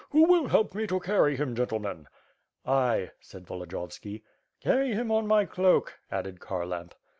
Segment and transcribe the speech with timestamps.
[0.09, 2.05] Who will help me to carry him, gen tleemen?"
[2.65, 4.23] "I," said Volodiyovski.
[4.59, 6.93] "Carry him on my cloak," added Kharlamp.